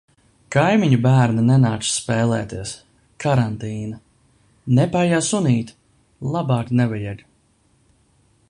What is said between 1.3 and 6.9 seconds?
nenāks spēlēties. Karantīna. Nepaijā sunīti. Labāk